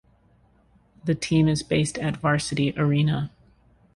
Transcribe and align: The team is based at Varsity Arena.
The 1.03 1.13
team 1.13 1.47
is 1.47 1.61
based 1.61 1.99
at 1.99 2.17
Varsity 2.17 2.73
Arena. 2.75 3.29